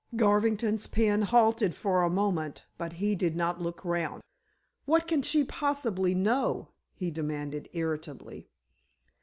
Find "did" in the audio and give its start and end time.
3.13-3.35